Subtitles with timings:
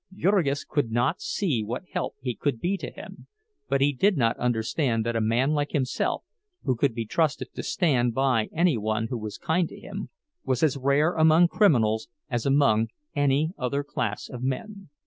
[0.17, 3.27] Jurgis could not see what help he could be to him;
[3.69, 8.15] but he did not understand that a man like himself—who could be trusted to stand
[8.15, 13.51] by any one who was kind to him—was as rare among criminals as among any
[13.59, 14.89] other class of men.